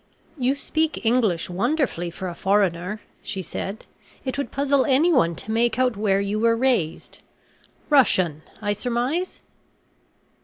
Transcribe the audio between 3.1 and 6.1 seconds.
she said; "it would puzzle anyone to make out